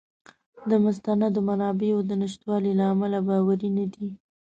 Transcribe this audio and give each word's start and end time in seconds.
د 0.69 0.71
مستندو 0.83 1.39
منابعو 1.49 1.99
د 2.09 2.11
نشتوالي 2.21 2.71
له 2.79 2.85
امله 2.93 3.19
باوری 3.27 3.69
نه 3.77 3.85
دی. 3.93 4.07